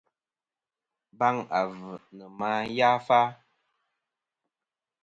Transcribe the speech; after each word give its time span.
Baŋ 1.17 1.35
avɨ 1.59 1.91
nɨ 2.17 2.25
ma 2.39 2.49
yafa. 2.77 3.19